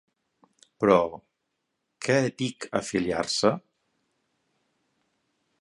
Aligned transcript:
Però, 0.83 0.95
què 2.07 2.17
dic 2.41 2.67
afiliar-se? 2.81 3.55